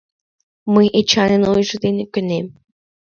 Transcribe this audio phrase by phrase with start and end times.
[0.73, 2.47] Мый Эчанын ойжо дене кӧнем.